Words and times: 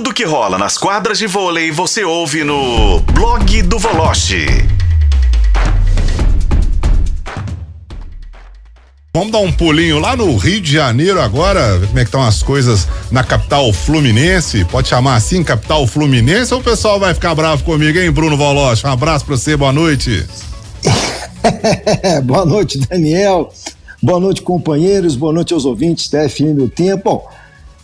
Tudo 0.00 0.14
que 0.14 0.24
rola 0.24 0.56
nas 0.56 0.78
quadras 0.78 1.18
de 1.18 1.26
vôlei 1.26 1.70
você 1.70 2.02
ouve 2.02 2.42
no 2.42 3.00
blog 3.12 3.60
do 3.60 3.78
Voloche. 3.78 4.46
Vamos 9.14 9.30
dar 9.30 9.40
um 9.40 9.52
pulinho 9.52 9.98
lá 9.98 10.16
no 10.16 10.34
Rio 10.38 10.58
de 10.62 10.72
Janeiro 10.72 11.20
agora, 11.20 11.76
ver 11.76 11.88
como 11.88 11.98
é 11.98 12.02
que 12.02 12.08
estão 12.08 12.22
as 12.22 12.42
coisas 12.42 12.88
na 13.10 13.22
capital 13.22 13.70
fluminense. 13.74 14.64
Pode 14.64 14.88
chamar 14.88 15.16
assim, 15.16 15.44
capital 15.44 15.86
fluminense, 15.86 16.54
ou 16.54 16.60
o 16.60 16.64
pessoal 16.64 16.98
vai 16.98 17.12
ficar 17.12 17.34
bravo 17.34 17.62
comigo, 17.62 17.98
hein, 17.98 18.10
Bruno 18.10 18.38
Voloche? 18.38 18.86
Um 18.86 18.90
abraço 18.90 19.26
pra 19.26 19.36
você, 19.36 19.54
boa 19.54 19.70
noite. 19.70 20.26
boa 22.24 22.46
noite, 22.46 22.78
Daniel. 22.88 23.52
Boa 24.02 24.18
noite, 24.18 24.40
companheiros. 24.40 25.14
Boa 25.14 25.34
noite 25.34 25.52
aos 25.52 25.66
ouvintes 25.66 26.08
da 26.08 26.26
FM 26.26 26.56
do 26.56 26.70
Tempo. 26.70 27.02
Bom, 27.04 27.28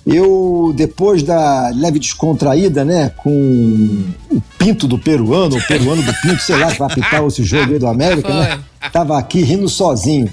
eu, 0.07 0.73
depois 0.77 1.25
da 1.25 1.70
leve 1.75 1.98
descontraída, 1.98 2.84
né, 2.84 3.11
com 3.16 4.05
o 4.30 4.41
pinto 4.56 4.87
do 4.87 4.96
peruano, 4.96 5.56
o 5.56 5.66
peruano 5.66 6.01
do 6.01 6.15
pinto, 6.20 6.41
sei 6.42 6.56
lá, 6.56 6.70
que 6.70 6.79
vai 6.79 6.92
apitar 6.92 7.24
esse 7.27 7.42
jogo 7.42 7.73
aí 7.73 7.79
do 7.79 7.88
América, 7.88 8.32
né? 8.32 8.60
Tava 8.92 9.19
aqui 9.19 9.42
rindo 9.42 9.69
sozinho. 9.69 10.30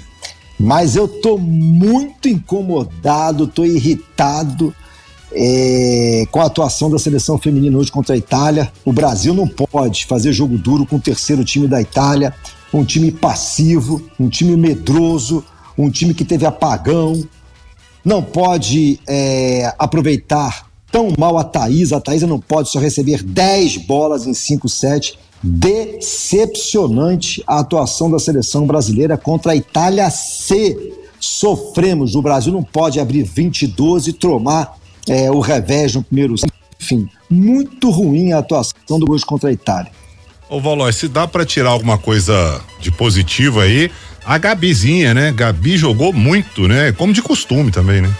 Mas 0.60 0.94
eu 0.94 1.08
tô 1.08 1.36
muito 1.36 2.28
incomodado, 2.28 3.48
tô 3.48 3.64
irritado 3.64 4.72
é, 5.32 6.24
com 6.30 6.40
a 6.40 6.44
atuação 6.44 6.88
da 6.88 6.98
seleção 6.98 7.36
feminina 7.36 7.76
hoje 7.76 7.90
contra 7.90 8.14
a 8.14 8.18
Itália. 8.18 8.72
O 8.84 8.92
Brasil 8.92 9.34
não 9.34 9.48
pode 9.48 10.06
fazer 10.06 10.32
jogo 10.32 10.56
duro 10.56 10.86
com 10.86 10.96
o 10.96 11.00
terceiro 11.00 11.44
time 11.44 11.66
da 11.66 11.82
Itália, 11.82 12.32
um 12.72 12.84
time 12.84 13.10
passivo, 13.10 14.00
um 14.18 14.28
time 14.28 14.56
medroso, 14.56 15.44
um 15.76 15.90
time 15.90 16.14
que 16.14 16.24
teve 16.24 16.46
apagão. 16.46 17.26
Não 18.04 18.22
pode 18.22 19.00
é, 19.06 19.72
aproveitar 19.78 20.68
tão 20.92 21.12
mal 21.18 21.38
a 21.38 21.44
Thaís. 21.44 21.92
A 21.92 22.00
Thaís 22.00 22.22
não 22.22 22.38
pode 22.38 22.70
só 22.70 22.78
receber 22.78 23.22
10 23.22 23.78
bolas 23.78 24.26
em 24.26 24.34
5 24.34 24.68
sets 24.68 25.18
decepcionante 25.46 27.44
a 27.46 27.58
atuação 27.58 28.10
da 28.10 28.18
seleção 28.18 28.66
brasileira 28.66 29.18
contra 29.18 29.52
a 29.52 29.56
Itália 29.56 30.08
C. 30.10 30.94
Sofremos, 31.20 32.14
o 32.14 32.22
Brasil 32.22 32.50
não 32.52 32.62
pode 32.62 32.98
abrir 32.98 33.24
22 33.24 34.06
e 34.06 34.12
tomar 34.14 34.78
é, 35.06 35.30
o 35.30 35.40
revés 35.40 35.94
no 35.94 36.02
primeiro. 36.02 36.34
Enfim, 36.80 37.06
muito 37.28 37.90
ruim 37.90 38.32
a 38.32 38.38
atuação 38.38 38.98
do 38.98 39.10
hoje 39.12 39.24
contra 39.26 39.50
a 39.50 39.52
Itália. 39.52 39.92
Ô 40.48 40.60
Valois, 40.60 40.96
se 40.96 41.08
dá 41.08 41.26
para 41.26 41.44
tirar 41.44 41.70
alguma 41.70 41.98
coisa 41.98 42.60
de 42.80 42.90
positivo 42.90 43.60
aí, 43.60 43.90
a 44.24 44.38
Gabizinha, 44.38 45.12
né? 45.12 45.32
Gabi 45.32 45.76
jogou 45.76 46.12
muito, 46.12 46.66
né? 46.66 46.92
Como 46.92 47.12
de 47.12 47.22
costume 47.22 47.70
também, 47.70 48.02
né? 48.02 48.14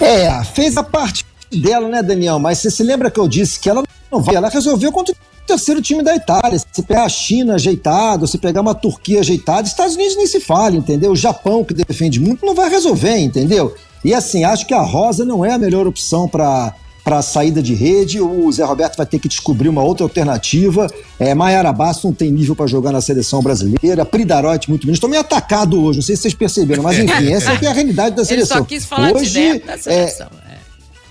É, 0.00 0.44
fez 0.44 0.76
a 0.76 0.82
parte 0.82 1.24
dela, 1.52 1.88
né, 1.88 2.02
Daniel? 2.02 2.38
Mas 2.38 2.58
você 2.58 2.70
se 2.70 2.82
lembra 2.82 3.10
que 3.10 3.18
eu 3.18 3.28
disse 3.28 3.58
que 3.58 3.68
ela 3.68 3.82
não 4.10 4.20
vai, 4.20 4.34
ela 4.34 4.48
resolveu 4.48 4.90
contra 4.92 5.14
terceiro 5.46 5.82
time 5.82 6.02
da 6.02 6.14
Itália. 6.14 6.58
Se 6.72 6.82
pegar 6.82 7.04
a 7.04 7.08
China 7.08 7.54
ajeitado, 7.54 8.26
se 8.26 8.38
pegar 8.38 8.60
uma 8.60 8.74
Turquia 8.74 9.20
ajeitada, 9.20 9.66
Estados 9.66 9.94
Unidos 9.94 10.16
nem 10.16 10.26
se 10.26 10.40
fala, 10.40 10.76
entendeu? 10.76 11.12
O 11.12 11.16
Japão, 11.16 11.64
que 11.64 11.74
defende 11.74 12.18
muito, 12.20 12.44
não 12.44 12.54
vai 12.54 12.70
resolver, 12.70 13.18
entendeu? 13.18 13.74
E 14.04 14.12
assim, 14.12 14.44
acho 14.44 14.66
que 14.66 14.74
a 14.74 14.82
Rosa 14.82 15.24
não 15.24 15.44
é 15.44 15.52
a 15.52 15.58
melhor 15.58 15.86
opção 15.86 16.28
para 16.28 16.74
para 17.04 17.18
a 17.18 17.22
saída 17.22 17.62
de 17.62 17.74
rede, 17.74 18.18
o 18.18 18.50
Zé 18.50 18.64
Roberto 18.64 18.96
vai 18.96 19.04
ter 19.04 19.18
que 19.18 19.28
descobrir 19.28 19.68
uma 19.68 19.82
outra 19.82 20.04
alternativa. 20.04 20.86
É, 21.20 21.34
Maiara 21.34 21.70
Basso 21.70 22.06
não 22.06 22.14
tem 22.14 22.30
nível 22.30 22.56
para 22.56 22.66
jogar 22.66 22.92
na 22.92 23.02
seleção 23.02 23.42
brasileira, 23.42 24.06
Pridarote 24.06 24.70
muito 24.70 24.86
menos. 24.86 24.96
Estou 24.96 25.10
meio 25.10 25.20
atacado 25.20 25.82
hoje, 25.82 25.98
não 25.98 26.02
sei 26.02 26.16
se 26.16 26.22
vocês 26.22 26.34
perceberam, 26.34 26.82
mas 26.82 26.98
enfim, 26.98 27.30
essa 27.30 27.52
é, 27.52 27.58
é 27.62 27.66
a 27.66 27.72
realidade 27.72 28.16
da 28.16 28.24
seleção. 28.24 28.56
Ele 28.56 28.62
só 28.62 28.66
quis 28.66 28.86
falar 28.86 29.12
hoje, 29.12 29.58
da 29.58 29.76
seleção. 29.76 30.28
É, 30.48 30.54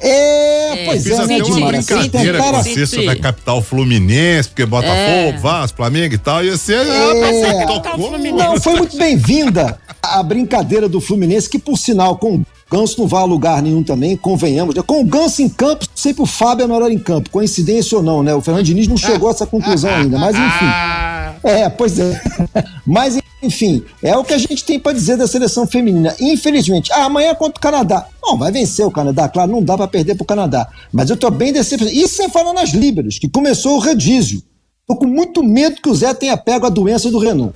é, 0.05 0.81
é, 0.81 0.85
pois 0.85 1.07
é, 1.07 1.25
né, 1.27 1.37
Fiz 1.37 1.47
uma 1.47 1.67
brincadeira 1.67 2.39
com 2.39 3.09
a 3.09 3.15
capital 3.15 3.61
fluminense, 3.61 4.49
porque 4.49 4.65
Botafogo, 4.65 4.97
é. 4.97 5.37
Vasco, 5.37 5.77
Flamengo 5.77 6.13
e 6.13 6.17
tal, 6.17 6.43
e 6.43 6.51
você 6.51 6.73
é, 6.73 7.65
tocou. 7.65 8.17
Não, 8.17 8.59
foi 8.59 8.75
muito 8.75 8.97
bem-vinda 8.97 9.79
a 10.01 10.21
brincadeira 10.21 10.89
do 10.89 10.99
Fluminense, 10.99 11.49
que 11.49 11.57
por 11.57 11.77
sinal, 11.77 12.17
com 12.17 12.43
Ganso 12.73 12.99
não 12.99 13.07
vai 13.07 13.21
a 13.21 13.25
lugar 13.25 13.61
nenhum 13.61 13.83
também, 13.83 14.17
convenhamos. 14.17 14.73
Né? 14.73 14.81
Com 14.81 15.01
o 15.01 15.05
Ganso 15.05 15.43
em 15.43 15.49
campo, 15.49 15.85
sempre 15.93 16.23
o 16.23 16.25
Fábio 16.25 16.63
é 16.63 16.67
melhor 16.67 16.89
em 16.91 16.97
campo, 16.97 17.29
coincidência 17.29 17.95
ou 17.95 18.03
não, 18.03 18.23
né? 18.23 18.33
O 18.33 18.41
Fernando 18.41 18.65
Diniz 18.65 18.87
não 18.87 18.97
chegou 18.97 19.27
a 19.27 19.31
essa 19.31 19.45
conclusão 19.45 19.91
ainda, 19.91 20.17
mas 20.17 20.35
enfim. 20.35 20.65
É, 21.43 21.69
pois 21.69 21.99
é. 21.99 22.19
Mas 22.87 23.19
enfim, 23.41 23.83
é 24.01 24.15
o 24.15 24.23
que 24.23 24.33
a 24.33 24.37
gente 24.37 24.63
tem 24.63 24.79
para 24.79 24.93
dizer 24.93 25.17
da 25.17 25.27
seleção 25.27 25.67
feminina. 25.67 26.15
Infelizmente, 26.19 26.91
ah, 26.93 27.03
amanhã 27.03 27.29
é 27.31 27.35
contra 27.35 27.57
o 27.57 27.61
Canadá. 27.61 28.07
Bom, 28.21 28.37
vai 28.37 28.51
vencer 28.51 28.85
o 28.85 28.91
Canadá, 28.91 29.27
claro, 29.27 29.51
não 29.51 29.61
dá 29.61 29.75
para 29.75 29.87
perder 29.87 30.15
pro 30.15 30.25
Canadá. 30.25 30.67
Mas 30.91 31.09
eu 31.09 31.17
tô 31.17 31.29
bem 31.29 31.51
decepcionado. 31.51 31.97
Isso 31.97 32.15
sem 32.15 32.29
falar 32.29 32.53
nas 32.53 32.69
Líberos, 32.69 33.19
que 33.19 33.27
começou 33.27 33.75
o 33.75 33.79
redízio. 33.79 34.41
Tô 34.87 34.95
com 34.95 35.05
muito 35.05 35.43
medo 35.43 35.81
que 35.81 35.89
o 35.89 35.95
Zé 35.95 36.13
tenha 36.13 36.37
pego 36.37 36.65
a 36.65 36.69
doença 36.69 37.11
do 37.11 37.19
Renault. 37.19 37.53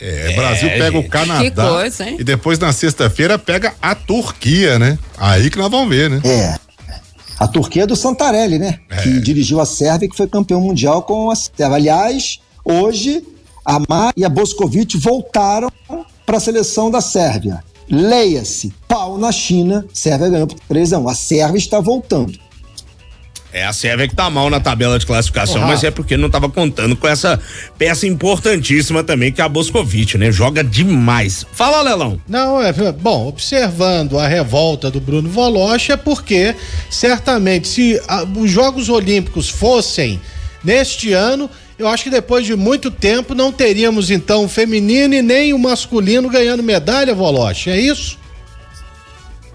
É, 0.00 0.34
Brasil 0.34 0.68
é, 0.68 0.78
pega 0.78 0.98
o 0.98 1.08
Canadá 1.08 1.68
coisa, 1.68 2.10
e 2.10 2.22
depois 2.22 2.58
na 2.58 2.72
sexta-feira 2.72 3.38
pega 3.38 3.74
a 3.80 3.94
Turquia, 3.94 4.78
né? 4.78 4.98
Aí 5.16 5.50
que 5.50 5.58
nós 5.58 5.70
vamos 5.70 5.88
ver, 5.88 6.10
né? 6.10 6.20
É. 6.24 6.54
A 7.38 7.46
Turquia 7.46 7.82
é 7.82 7.86
do 7.86 7.96
Santarelli, 7.96 8.58
né? 8.58 8.78
É. 8.90 9.02
Que 9.02 9.20
dirigiu 9.20 9.60
a 9.60 9.66
Sérvia 9.66 10.06
e 10.06 10.08
que 10.08 10.16
foi 10.16 10.26
campeão 10.26 10.60
mundial 10.60 11.02
com 11.02 11.30
a 11.30 11.36
Sérvia. 11.36 11.76
Aliás, 11.76 12.40
hoje 12.64 13.22
a 13.64 13.80
Mar 13.88 14.12
e 14.16 14.24
a 14.24 14.28
Boscovic 14.28 14.96
voltaram 14.96 15.70
para 16.24 16.36
a 16.36 16.40
seleção 16.40 16.90
da 16.90 17.00
Sérvia. 17.00 17.62
Leia-se, 17.88 18.72
pau 18.88 19.18
na 19.18 19.30
China, 19.30 19.84
Sérvia 19.92 20.28
ganhou 20.28 20.46
por 20.46 20.58
3 20.68 20.92
a 20.92 20.98
1. 20.98 21.08
A 21.08 21.14
Sérvia 21.14 21.58
está 21.58 21.80
voltando. 21.80 22.38
É 23.56 23.64
a 23.64 23.72
Sérvia 23.72 24.06
que 24.06 24.14
tá 24.14 24.28
mal 24.28 24.50
na 24.50 24.60
tabela 24.60 24.98
de 24.98 25.06
classificação, 25.06 25.62
uhum. 25.62 25.68
mas 25.68 25.82
é 25.82 25.90
porque 25.90 26.14
não 26.14 26.26
estava 26.26 26.46
contando 26.46 26.94
com 26.94 27.08
essa 27.08 27.40
peça 27.78 28.06
importantíssima 28.06 29.02
também, 29.02 29.32
que 29.32 29.40
é 29.40 29.44
a 29.44 29.48
Boscovic, 29.48 30.18
né? 30.18 30.30
Joga 30.30 30.62
demais. 30.62 31.46
Fala, 31.52 31.80
Lelão. 31.80 32.20
Não, 32.28 32.60
é, 32.60 32.70
bom, 32.92 33.28
observando 33.28 34.18
a 34.18 34.28
revolta 34.28 34.90
do 34.90 35.00
Bruno 35.00 35.30
Voloche 35.30 35.90
é 35.90 35.96
porque 35.96 36.54
certamente 36.90 37.66
se 37.66 37.98
a, 38.06 38.24
os 38.24 38.50
Jogos 38.50 38.90
Olímpicos 38.90 39.48
fossem 39.48 40.20
neste 40.62 41.14
ano, 41.14 41.48
eu 41.78 41.88
acho 41.88 42.04
que 42.04 42.10
depois 42.10 42.44
de 42.44 42.54
muito 42.54 42.90
tempo 42.90 43.34
não 43.34 43.50
teríamos 43.50 44.10
então 44.10 44.44
o 44.44 44.48
feminino 44.50 45.14
e 45.14 45.22
nem 45.22 45.54
o 45.54 45.58
masculino 45.58 46.28
ganhando 46.28 46.62
medalha, 46.62 47.14
Voloche, 47.14 47.70
é 47.70 47.80
isso? 47.80 48.18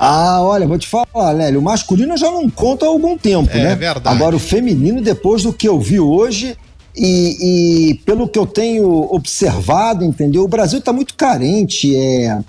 Ah, 0.03 0.41
olha, 0.41 0.65
vou 0.65 0.79
te 0.79 0.87
falar, 0.87 1.31
Lélio, 1.31 1.59
o 1.59 1.63
masculino 1.63 2.17
já 2.17 2.31
não 2.31 2.49
conta 2.49 2.87
há 2.87 2.89
algum 2.89 3.15
tempo, 3.15 3.55
é, 3.55 3.63
né? 3.63 3.71
É 3.73 3.75
verdade. 3.75 4.15
Agora 4.15 4.35
o 4.35 4.39
feminino, 4.39 4.99
depois 4.99 5.43
do 5.43 5.53
que 5.53 5.69
eu 5.69 5.79
vi 5.79 5.99
hoje, 5.99 6.57
e, 6.97 7.91
e, 7.91 7.93
pelo 8.03 8.27
que 8.27 8.39
eu 8.39 8.47
tenho 8.47 9.07
observado, 9.13 10.03
entendeu? 10.03 10.43
O 10.43 10.47
Brasil 10.47 10.79
está 10.79 10.91
muito 10.91 11.13
carente, 11.13 11.95
é 11.95 12.39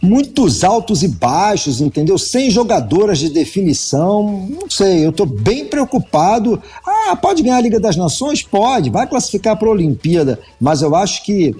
muitos 0.00 0.64
altos 0.64 1.02
e 1.02 1.08
baixos, 1.08 1.82
entendeu? 1.82 2.16
Sem 2.16 2.50
jogadoras 2.50 3.18
de 3.18 3.28
definição. 3.28 4.48
Não 4.48 4.70
sei, 4.70 5.04
eu 5.04 5.10
estou 5.10 5.26
bem 5.26 5.66
preocupado. 5.66 6.58
Ah, 6.86 7.14
pode 7.14 7.42
ganhar 7.42 7.58
a 7.58 7.60
Liga 7.60 7.78
das 7.78 7.96
Nações? 7.96 8.42
Pode, 8.42 8.88
vai 8.88 9.06
classificar 9.06 9.58
para 9.58 9.68
a 9.68 9.72
Olimpíada, 9.72 10.40
mas 10.58 10.80
eu 10.80 10.96
acho 10.96 11.22
que 11.22 11.54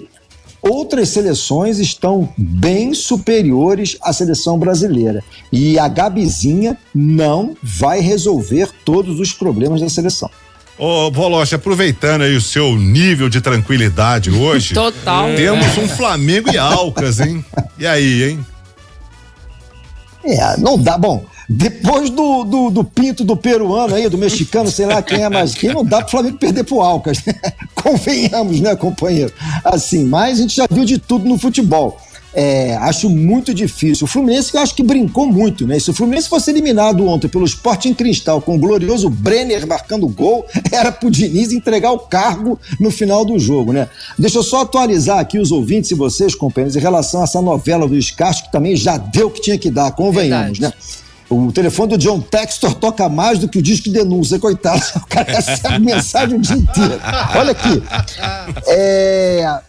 outras 0.67 1.09
seleções 1.09 1.79
estão 1.79 2.27
bem 2.37 2.93
superiores 2.93 3.97
à 4.01 4.11
seleção 4.11 4.57
brasileira. 4.57 5.23
E 5.51 5.77
a 5.77 5.87
Gabizinha 5.87 6.77
não 6.93 7.55
vai 7.61 7.99
resolver 7.99 8.69
todos 8.83 9.19
os 9.19 9.31
problemas 9.31 9.81
da 9.81 9.89
seleção. 9.89 10.29
Ô, 10.77 11.09
Voloche, 11.09 11.55
aproveitando 11.55 12.23
aí 12.23 12.35
o 12.35 12.41
seu 12.41 12.75
nível 12.75 13.29
de 13.29 13.39
tranquilidade 13.39 14.29
hoje. 14.29 14.73
Total. 14.75 15.33
Temos 15.35 15.77
um 15.77 15.87
Flamengo 15.87 16.51
e 16.51 16.57
Alcas, 16.57 17.19
hein? 17.19 17.45
E 17.77 17.87
aí, 17.87 18.23
hein? 18.23 18.45
É, 20.25 20.57
não 20.57 20.77
dá. 20.77 20.97
Bom, 20.97 21.23
depois 21.47 22.09
do, 22.09 22.43
do, 22.43 22.69
do, 22.69 22.83
pinto 22.83 23.23
do 23.23 23.37
peruano 23.37 23.95
aí, 23.95 24.09
do 24.09 24.17
mexicano, 24.17 24.69
sei 24.71 24.85
lá 24.85 25.01
quem 25.01 25.23
é 25.23 25.29
mais 25.29 25.53
quem, 25.53 25.73
não 25.73 25.85
dá 25.85 26.01
pro 26.01 26.11
Flamengo 26.11 26.37
perder 26.37 26.63
pro 26.63 26.81
Alcas, 26.81 27.23
né? 27.25 27.33
Convenhamos, 27.75 28.59
né, 28.59 28.75
companheiro? 28.75 29.31
Assim, 29.63 30.05
mas 30.05 30.39
a 30.39 30.41
gente 30.41 30.55
já 30.55 30.67
viu 30.69 30.85
de 30.85 30.97
tudo 30.97 31.27
no 31.27 31.37
futebol. 31.37 31.99
É, 32.37 32.75
acho 32.81 33.09
muito 33.09 33.53
difícil. 33.53 34.03
O 34.03 34.07
Fluminense 34.07 34.53
eu 34.53 34.59
acho 34.59 34.75
que 34.75 34.83
brincou 34.83 35.25
muito, 35.25 35.65
né? 35.65 35.79
Se 35.79 35.89
o 35.89 35.93
Fluminense 35.93 36.27
fosse 36.27 36.51
eliminado 36.51 37.07
ontem 37.07 37.29
pelo 37.29 37.45
Sporting 37.45 37.93
Cristal 37.93 38.41
com 38.41 38.55
o 38.55 38.59
glorioso 38.59 39.09
Brenner 39.09 39.65
marcando 39.65 40.05
gol, 40.09 40.45
era 40.69 40.91
pro 40.91 41.09
Diniz 41.09 41.53
entregar 41.53 41.93
o 41.93 41.99
cargo 41.99 42.59
no 42.77 42.91
final 42.91 43.23
do 43.23 43.39
jogo, 43.39 43.71
né? 43.71 43.87
Deixa 44.19 44.39
eu 44.39 44.43
só 44.43 44.63
atualizar 44.63 45.19
aqui 45.19 45.39
os 45.39 45.49
ouvintes 45.49 45.91
e 45.91 45.95
vocês, 45.95 46.35
companheiros, 46.35 46.75
em 46.75 46.81
relação 46.81 47.21
a 47.21 47.23
essa 47.23 47.41
novela 47.41 47.87
do 47.87 47.95
Escárcio, 47.95 48.43
que 48.45 48.51
também 48.51 48.75
já 48.75 48.97
deu 48.97 49.27
o 49.27 49.31
que 49.31 49.39
tinha 49.39 49.57
que 49.57 49.71
dar, 49.71 49.93
convenhamos, 49.93 50.59
Verdade. 50.59 50.75
né? 50.75 51.04
O 51.29 51.51
telefone 51.51 51.91
do 51.91 51.97
John 51.97 52.21
Textor 52.21 52.75
toca 52.75 53.09
mais 53.09 53.39
do 53.39 53.47
que 53.47 53.57
o 53.57 53.61
disco 53.61 53.85
de 53.85 53.91
denúncia, 53.91 54.39
coitado. 54.39 54.81
O 54.95 55.07
cara 55.07 55.33
recebe 55.33 55.79
mensagem 55.79 56.37
o 56.37 56.41
dia 56.41 56.55
inteiro. 56.55 56.99
Olha 57.35 57.51
aqui. 57.51 57.81
É... 58.67 59.59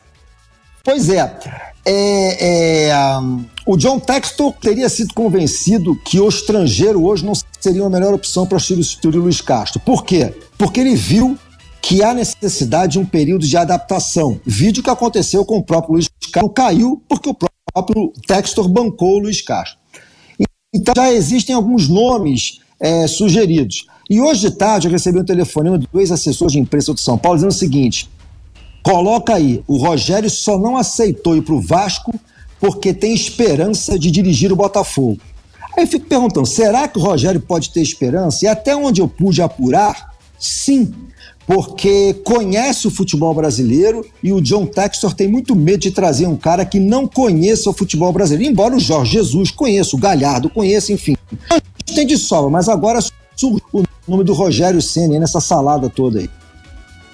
Pois 0.82 1.08
é. 1.08 1.36
É, 1.88 2.88
é, 2.88 2.92
o 3.64 3.76
John 3.76 4.00
Textor 4.00 4.52
teria 4.60 4.88
sido 4.88 5.14
convencido 5.14 5.94
que 6.04 6.18
o 6.18 6.28
estrangeiro 6.28 7.04
hoje 7.04 7.24
não 7.24 7.32
seria 7.60 7.82
uma 7.82 7.90
melhor 7.90 8.12
opção 8.12 8.44
para 8.44 8.58
substituir 8.58 9.16
Luiz 9.16 9.40
Castro. 9.40 9.78
Por 9.80 10.04
quê? 10.04 10.34
Porque 10.58 10.80
ele 10.80 10.96
viu 10.96 11.38
que 11.80 12.02
há 12.02 12.12
necessidade 12.12 12.94
de 12.94 12.98
um 12.98 13.06
período 13.06 13.46
de 13.46 13.56
adaptação. 13.56 14.40
Vídeo 14.44 14.82
que 14.82 14.90
aconteceu 14.90 15.44
com 15.44 15.58
o 15.58 15.62
próprio 15.62 15.94
Luiz 15.94 16.08
Castro, 16.32 16.50
caiu 16.50 17.00
porque 17.08 17.28
o 17.28 17.34
próprio 17.72 18.12
Textor 18.26 18.68
bancou 18.68 19.18
o 19.18 19.18
Luiz 19.20 19.40
Castro. 19.40 19.78
Então 20.76 20.92
já 20.94 21.10
existem 21.10 21.54
alguns 21.54 21.88
nomes 21.88 22.60
é, 22.78 23.06
sugeridos. 23.06 23.86
E 24.08 24.20
hoje 24.20 24.42
de 24.42 24.50
tarde 24.50 24.86
eu 24.86 24.92
recebi 24.92 25.18
um 25.18 25.24
telefonema 25.24 25.78
de 25.78 25.88
dois 25.90 26.12
assessores 26.12 26.52
de 26.52 26.58
imprensa 26.58 26.92
de 26.92 27.00
São 27.00 27.16
Paulo 27.16 27.38
dizendo 27.38 27.50
o 27.50 27.54
seguinte: 27.54 28.10
coloca 28.82 29.34
aí, 29.34 29.64
o 29.66 29.78
Rogério 29.78 30.28
só 30.28 30.58
não 30.58 30.76
aceitou 30.76 31.34
ir 31.34 31.42
para 31.42 31.54
o 31.54 31.60
Vasco 31.60 32.14
porque 32.60 32.92
tem 32.92 33.14
esperança 33.14 33.98
de 33.98 34.10
dirigir 34.10 34.52
o 34.52 34.56
Botafogo. 34.56 35.18
Aí 35.76 35.84
eu 35.84 35.88
fico 35.88 36.06
perguntando: 36.06 36.46
será 36.46 36.86
que 36.86 36.98
o 36.98 37.02
Rogério 37.02 37.40
pode 37.40 37.70
ter 37.70 37.80
esperança? 37.80 38.44
E 38.44 38.48
até 38.48 38.76
onde 38.76 39.00
eu 39.00 39.08
pude 39.08 39.40
apurar, 39.40 40.14
sim, 40.38 40.92
porque 41.46 42.14
conhece 42.24 42.88
o 42.88 42.90
futebol 42.90 43.32
brasileiro 43.34 44.04
e 44.22 44.32
o 44.32 44.40
John 44.40 44.66
Textor 44.66 45.14
tem 45.14 45.28
muito 45.28 45.54
medo 45.54 45.78
de 45.80 45.90
trazer 45.90 46.26
um 46.26 46.36
cara 46.36 46.64
que 46.64 46.80
não 46.80 47.06
conheça 47.06 47.70
o 47.70 47.72
futebol 47.72 48.12
brasileiro. 48.12 48.52
Embora 48.52 48.74
o 48.74 48.80
Jorge 48.80 49.12
Jesus 49.12 49.50
conheça, 49.50 49.94
o 49.94 49.98
Galhardo 49.98 50.50
conheça, 50.50 50.92
enfim. 50.92 51.16
Tem 51.94 52.06
de 52.06 52.16
sobra, 52.18 52.50
mas 52.50 52.68
agora 52.68 53.00
surge 53.36 53.62
o 53.72 53.84
nome 54.08 54.24
do 54.24 54.32
Rogério 54.32 54.82
Senna 54.82 55.18
nessa 55.20 55.40
salada 55.40 55.88
toda 55.88 56.18
aí. 56.18 56.28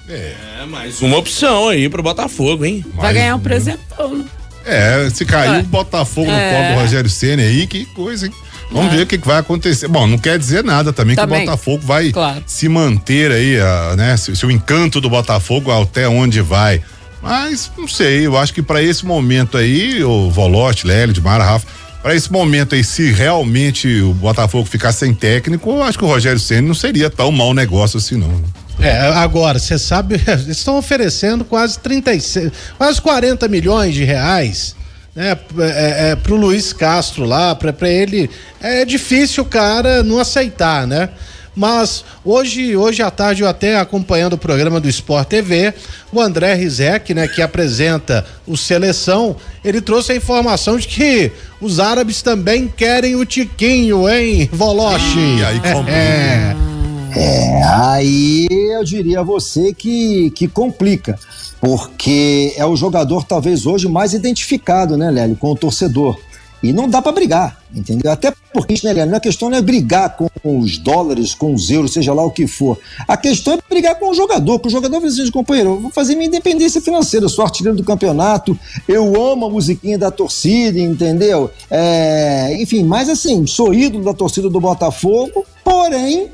É, 0.08 0.64
mais 0.66 1.00
uma 1.00 1.16
opção 1.18 1.68
aí 1.68 1.88
pro 1.88 2.02
Botafogo, 2.02 2.64
hein? 2.64 2.84
Vai 2.94 3.14
ganhar 3.14 3.36
um 3.36 3.40
presentão. 3.40 4.14
né? 4.16 4.24
É, 4.64 5.10
se 5.10 5.24
caiu 5.24 5.60
o 5.60 5.64
Botafogo 5.64 6.26
no 6.30 6.32
É. 6.36 6.52
colo 6.54 6.74
do 6.74 6.80
Rogério 6.82 7.10
Senna 7.10 7.42
aí, 7.42 7.66
que 7.66 7.84
coisa, 7.86 8.26
hein? 8.26 8.32
Vamos 8.72 8.92
É. 8.92 8.96
ver 8.96 9.02
o 9.02 9.06
que, 9.06 9.18
que 9.18 9.26
vai 9.26 9.38
acontecer. 9.38 9.86
Bom, 9.88 10.06
não 10.06 10.18
quer 10.18 10.38
dizer 10.38 10.64
nada 10.64 10.92
também, 10.92 11.14
que 11.14 11.20
Também. 11.22 11.42
o 11.42 11.44
Botafogo 11.46 11.82
vai 11.84 12.10
Claro. 12.10 12.42
se 12.46 12.68
manter 12.68 13.30
aí, 13.30 13.60
a, 13.60 13.94
né? 13.96 14.16
Se, 14.16 14.34
se 14.34 14.46
o 14.46 14.50
encanto 14.50 15.00
do 15.00 15.08
Botafogo 15.10 15.70
até 15.70 16.08
onde 16.08 16.40
vai. 16.40 16.82
Mas 17.22 17.70
não 17.78 17.86
sei, 17.86 18.26
eu 18.26 18.36
acho 18.36 18.52
que 18.52 18.62
para 18.62 18.82
esse 18.82 19.06
momento 19.06 19.56
aí, 19.56 20.02
o 20.02 20.28
Volote, 20.30 20.86
Lélio, 20.86 21.14
Dimara, 21.14 21.44
Rafa, 21.44 21.66
para 22.02 22.16
esse 22.16 22.32
momento 22.32 22.74
aí, 22.74 22.82
se 22.82 23.12
realmente 23.12 24.00
o 24.00 24.12
Botafogo 24.12 24.64
ficar 24.64 24.90
sem 24.90 25.14
técnico, 25.14 25.70
eu 25.70 25.82
acho 25.84 25.96
que 25.96 26.04
o 26.04 26.08
Rogério 26.08 26.40
Senna 26.40 26.66
não 26.66 26.74
seria 26.74 27.08
tão 27.08 27.30
mau 27.30 27.54
negócio 27.54 27.98
assim, 27.98 28.16
não. 28.16 28.42
É, 28.80 28.98
agora, 28.98 29.60
você 29.60 29.78
sabe, 29.78 30.14
eles 30.26 30.48
estão 30.48 30.76
oferecendo 30.78 31.44
quase 31.44 31.78
36, 31.78 32.50
quase 32.76 33.00
40 33.00 33.46
milhões 33.46 33.94
de 33.94 34.02
reais, 34.02 34.74
né, 35.14 35.38
é, 35.58 36.10
é, 36.10 36.16
pro 36.16 36.36
Luiz 36.36 36.72
Castro 36.72 37.24
lá, 37.24 37.54
pra, 37.54 37.72
pra 37.72 37.88
ele, 37.88 38.30
é 38.60 38.84
difícil 38.84 39.42
o 39.42 39.46
cara 39.46 40.02
não 40.02 40.18
aceitar, 40.18 40.86
né? 40.86 41.10
Mas 41.54 42.02
hoje, 42.24 42.74
hoje 42.76 43.02
à 43.02 43.10
tarde, 43.10 43.42
eu 43.42 43.48
até 43.48 43.78
acompanhando 43.78 44.34
o 44.34 44.38
programa 44.38 44.80
do 44.80 44.88
Sport 44.88 45.28
TV, 45.28 45.74
o 46.10 46.18
André 46.18 46.54
Rizek, 46.54 47.12
né, 47.12 47.28
que 47.28 47.42
apresenta 47.42 48.24
o 48.46 48.56
Seleção, 48.56 49.36
ele 49.62 49.82
trouxe 49.82 50.12
a 50.12 50.16
informação 50.16 50.78
de 50.78 50.88
que 50.88 51.30
os 51.60 51.78
árabes 51.78 52.22
também 52.22 52.66
querem 52.68 53.16
o 53.16 53.26
Tiquinho, 53.26 54.08
hein, 54.08 54.48
Voloche? 54.50 55.18
E 55.18 55.44
aí 55.44 55.60
complica. 55.60 55.90
É. 55.90 56.71
É, 57.14 57.62
aí 57.64 58.46
eu 58.50 58.84
diria 58.84 59.20
a 59.20 59.22
você 59.22 59.74
que, 59.74 60.30
que 60.30 60.48
complica, 60.48 61.18
porque 61.60 62.54
é 62.56 62.64
o 62.64 62.76
jogador 62.76 63.24
talvez 63.24 63.66
hoje 63.66 63.88
mais 63.88 64.14
identificado, 64.14 64.96
né, 64.96 65.10
Lélio, 65.10 65.36
com 65.36 65.52
o 65.52 65.56
torcedor. 65.56 66.18
E 66.62 66.72
não 66.72 66.88
dá 66.88 67.02
para 67.02 67.10
brigar, 67.10 67.60
entendeu? 67.74 68.12
Até 68.12 68.32
porque, 68.52 68.74
né, 68.84 68.92
Lélio, 68.92 69.16
a 69.16 69.20
questão 69.20 69.50
não 69.50 69.58
é 69.58 69.60
brigar 69.60 70.16
com 70.16 70.30
os 70.44 70.78
dólares, 70.78 71.34
com 71.34 71.52
os 71.52 71.68
euros, 71.68 71.92
seja 71.92 72.14
lá 72.14 72.24
o 72.24 72.30
que 72.30 72.46
for. 72.46 72.78
A 73.08 73.16
questão 73.16 73.54
é 73.54 73.58
brigar 73.68 73.98
com 73.98 74.10
o 74.10 74.14
jogador, 74.14 74.60
que 74.60 74.68
o 74.68 74.70
jogador 74.70 75.00
vai 75.00 75.10
dizer, 75.10 75.28
companheiro, 75.32 75.70
eu 75.70 75.80
vou 75.80 75.90
fazer 75.90 76.14
minha 76.14 76.28
independência 76.28 76.80
financeira, 76.80 77.26
eu 77.26 77.30
sou 77.30 77.44
artilheiro 77.44 77.76
do 77.76 77.82
campeonato, 77.82 78.56
eu 78.86 79.20
amo 79.20 79.46
a 79.46 79.50
musiquinha 79.50 79.98
da 79.98 80.10
torcida, 80.12 80.78
entendeu? 80.78 81.50
É, 81.68 82.56
enfim, 82.60 82.84
mas 82.84 83.08
assim, 83.08 83.44
sou 83.44 83.74
ídolo 83.74 84.04
da 84.04 84.14
torcida 84.14 84.48
do 84.48 84.60
Botafogo, 84.60 85.44
porém, 85.64 86.30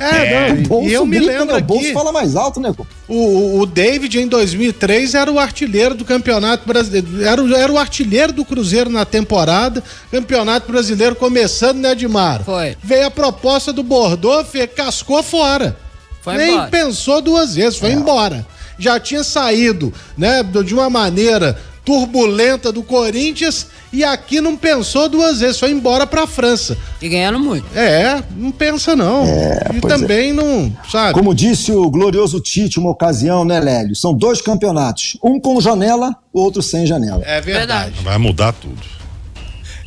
É, 0.00 0.52
não, 0.52 0.58
o 0.58 0.68
bolso 0.68 0.88
e 0.88 0.92
eu 0.92 1.06
me 1.06 1.16
grita, 1.16 1.32
lembro 1.32 1.54
né? 1.54 1.60
O 1.60 1.64
bolso 1.64 1.84
aqui, 1.84 1.92
fala 1.92 2.12
mais 2.12 2.36
alto, 2.36 2.60
né? 2.60 2.72
o, 3.08 3.60
o- 3.60 3.66
David 3.66 4.20
em 4.20 4.26
2003 4.28 5.14
era 5.14 5.30
o 5.30 5.38
artilheiro 5.38 5.94
do 5.94 6.04
Campeonato 6.04 6.66
Brasileiro, 6.66 7.22
era, 7.24 7.42
o- 7.42 7.54
era 7.54 7.72
o 7.72 7.78
artilheiro 7.78 8.32
do 8.32 8.44
Cruzeiro 8.44 8.90
na 8.90 9.04
temporada, 9.04 9.82
Campeonato 10.10 10.70
Brasileiro 10.70 11.14
começando, 11.14 11.78
né, 11.78 11.92
Edmar? 11.92 12.42
Foi. 12.44 12.76
Veio 12.82 13.06
a 13.06 13.10
proposta 13.10 13.72
do 13.72 13.82
Bordeaux, 13.82 14.48
fe- 14.48 14.66
cascou 14.66 15.22
fora. 15.22 15.76
Foi 16.22 16.36
Nem 16.36 16.52
embora. 16.54 16.70
pensou 16.70 17.20
duas 17.20 17.54
vezes, 17.54 17.76
É. 17.76 17.80
foi 17.80 17.92
embora. 17.92 18.46
Já 18.78 18.98
tinha 18.98 19.22
saído, 19.22 19.92
né, 20.16 20.42
de 20.42 20.74
uma 20.74 20.90
maneira 20.90 21.56
turbulenta 21.84 22.72
do 22.72 22.82
Corinthians 22.82 23.66
e 23.92 24.02
aqui 24.02 24.40
não 24.40 24.56
pensou 24.56 25.08
duas 25.08 25.40
vezes, 25.40 25.58
foi 25.58 25.70
embora 25.70 26.06
pra 26.06 26.26
França. 26.26 26.76
E 27.00 27.08
ganhando 27.08 27.38
muito. 27.38 27.66
É, 27.76 28.22
não 28.36 28.50
pensa 28.50 28.96
não. 28.96 29.24
e 29.24 29.80
pois 29.80 29.92
é. 29.92 29.96
também 29.96 30.32
não, 30.32 30.74
sabe? 30.90 31.14
Como 31.14 31.34
disse 31.34 31.70
o 31.70 31.90
glorioso 31.90 32.40
Tite, 32.40 32.78
uma 32.78 32.90
ocasião, 32.90 33.44
né, 33.44 33.60
Lélio? 33.60 33.94
São 33.94 34.14
dois 34.14 34.40
campeonatos. 34.40 35.16
Um 35.22 35.38
com 35.38 35.60
janela, 35.60 36.16
o 36.32 36.40
outro 36.40 36.62
sem 36.62 36.86
janela. 36.86 37.22
É 37.24 37.40
verdade. 37.40 37.64
Verdade. 37.64 37.94
Vai 38.02 38.18
mudar 38.18 38.52
tudo. 38.52 38.80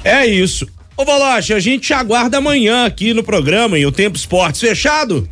É 0.03 0.25
isso. 0.25 0.67
Ô, 0.95 1.05
Baloche, 1.05 1.53
a 1.53 1.59
gente 1.59 1.87
te 1.87 1.93
aguarda 1.93 2.37
amanhã 2.37 2.85
aqui 2.85 3.13
no 3.13 3.23
programa 3.23 3.77
em 3.77 3.85
o 3.85 3.91
Tempo 3.91 4.17
Esportes 4.17 4.61
fechado? 4.61 5.29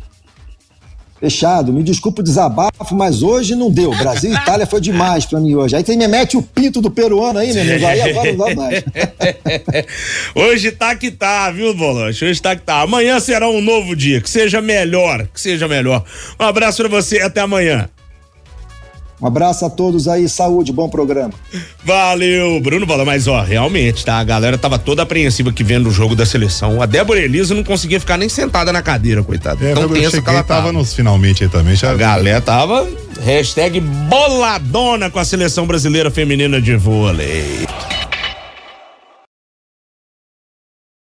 Fechado. 1.18 1.72
Me 1.72 1.82
desculpa 1.82 2.20
o 2.20 2.24
desabafo, 2.24 2.94
mas 2.94 3.22
hoje 3.22 3.54
não 3.54 3.70
deu. 3.70 3.90
Brasil 3.90 4.30
e 4.30 4.34
Itália 4.34 4.66
foi 4.66 4.80
demais 4.80 5.24
pra 5.24 5.40
mim 5.40 5.54
hoje. 5.54 5.74
Aí 5.74 5.82
tem 5.82 5.96
me 5.96 6.06
mete 6.06 6.36
o 6.36 6.42
pinto 6.42 6.80
do 6.80 6.90
peruano 6.90 7.38
aí, 7.38 7.52
meu 7.52 7.62
amigo. 7.62 7.86
Aí 7.86 8.00
agora 8.02 8.32
não 8.32 8.46
dá 8.46 8.54
mais. 8.54 8.84
Hoje 10.34 10.70
tá 10.72 10.94
que 10.94 11.10
tá, 11.10 11.50
viu, 11.50 11.74
Boloche? 11.74 12.24
Hoje 12.24 12.40
tá 12.40 12.54
que 12.54 12.62
tá. 12.62 12.82
Amanhã 12.82 13.18
será 13.18 13.48
um 13.48 13.60
novo 13.60 13.96
dia. 13.96 14.20
Que 14.20 14.28
seja 14.28 14.60
melhor. 14.60 15.26
Que 15.32 15.40
seja 15.40 15.66
melhor. 15.66 16.04
Um 16.38 16.44
abraço 16.44 16.82
pra 16.82 16.88
você 16.88 17.20
até 17.20 17.40
amanhã. 17.40 17.88
Um 19.20 19.26
abraço 19.26 19.64
a 19.64 19.70
todos 19.70 20.08
aí. 20.08 20.28
Saúde, 20.28 20.72
bom 20.72 20.88
programa. 20.88 21.32
Valeu, 21.84 22.60
Bruno 22.60 22.86
falou, 22.86 23.06
mas 23.06 23.26
ó, 23.26 23.40
realmente, 23.42 24.04
tá? 24.04 24.18
A 24.18 24.24
galera 24.24 24.58
tava 24.58 24.78
toda 24.78 25.02
apreensiva 25.02 25.50
aqui 25.50 25.64
vendo 25.64 25.88
o 25.88 25.92
jogo 25.92 26.14
da 26.14 26.26
seleção. 26.26 26.82
A 26.82 26.86
Débora 26.86 27.20
Elisa 27.20 27.54
não 27.54 27.64
conseguia 27.64 27.98
ficar 27.98 28.16
nem 28.18 28.28
sentada 28.28 28.72
na 28.72 28.82
cadeira, 28.82 29.22
coitada. 29.22 29.64
É, 29.64 29.72
Tão 29.74 29.84
eu 29.84 29.88
tensa 29.88 30.20
que 30.20 30.28
ela 30.28 30.42
tava 30.42 30.60
tava. 30.66 30.72
nos 30.72 30.92
finalmente 30.92 31.44
aí 31.44 31.48
também. 31.48 31.74
Já... 31.74 31.90
A 31.90 31.94
galera 31.94 32.40
tava 32.40 32.86
hashtag 33.24 33.80
boladona 33.80 35.10
com 35.10 35.18
a 35.18 35.24
seleção 35.24 35.66
brasileira 35.66 36.10
feminina 36.10 36.60
de 36.60 36.76
vôlei. 36.76 37.66